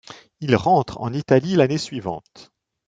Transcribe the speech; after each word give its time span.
Il 0.39 0.55
rentre 0.55 0.99
en 0.99 1.13
Italie 1.13 1.55
l'année 1.55 1.77
suivante. 1.77 2.51